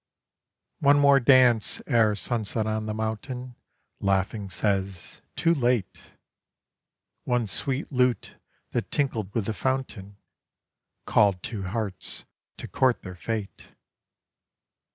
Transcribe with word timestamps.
One 0.79 0.97
more 0.97 1.19
dance 1.19 1.79
ere 1.85 2.15
sunset 2.15 2.65
on 2.65 2.87
the 2.87 2.93
mountain 2.95 3.53
Laughing 3.99 4.49
says, 4.49 5.21
"Too 5.35 5.53
late"; 5.53 5.99
One 7.25 7.45
sweet 7.45 7.91
lute 7.91 8.35
that 8.71 8.89
tinkled 8.89 9.31
with 9.35 9.45
the 9.45 9.53
fountain 9.53 10.17
Called 11.05 11.43
two 11.43 11.61
hearts 11.67 12.25
to 12.57 12.67
court 12.67 13.03
their 13.03 13.13
fate. 13.13 13.73